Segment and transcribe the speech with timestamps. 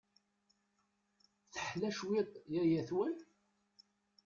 [1.53, 3.15] Teḥla cwiṭ yaya-twen?